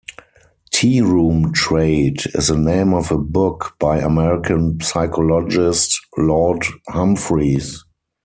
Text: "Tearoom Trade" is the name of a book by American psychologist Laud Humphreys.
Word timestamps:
"Tearoom 0.73 1.53
Trade" 1.53 2.23
is 2.33 2.47
the 2.47 2.57
name 2.57 2.91
of 2.91 3.11
a 3.11 3.19
book 3.19 3.75
by 3.79 3.99
American 3.99 4.79
psychologist 4.81 5.95
Laud 6.17 6.63
Humphreys. 6.89 7.85